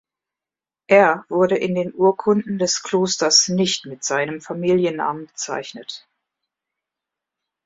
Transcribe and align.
Er 0.87 1.25
wurde 1.29 1.55
in 1.57 1.75
den 1.75 1.93
Urkunden 1.93 2.57
des 2.57 2.81
Klosters 2.81 3.49
nicht 3.49 3.85
mit 3.85 4.03
seinem 4.03 4.41
Familiennamen 4.41 5.27
bezeichnet. 5.27 6.07